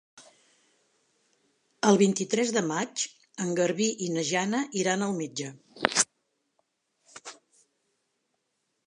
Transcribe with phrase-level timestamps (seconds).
[1.89, 3.03] El vint-i-tres de maig
[3.45, 5.53] en Garbí i na Jana iran al metge.